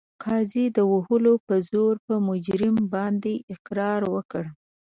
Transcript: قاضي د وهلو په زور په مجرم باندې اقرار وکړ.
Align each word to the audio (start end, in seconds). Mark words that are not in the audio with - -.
قاضي 0.23 0.65
د 0.77 0.79
وهلو 0.91 1.33
په 1.47 1.55
زور 1.69 1.93
په 2.07 2.15
مجرم 2.27 2.75
باندې 2.93 3.33
اقرار 3.53 4.01
وکړ. 4.13 4.43